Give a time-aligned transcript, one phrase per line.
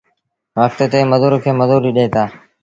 [0.59, 2.23] وکت تي مزور کي مزوريٚ ڏئيٚتآ۔